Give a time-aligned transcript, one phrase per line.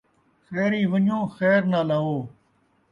[0.47, 2.15] خیریں ونڄو، خیر نال آؤ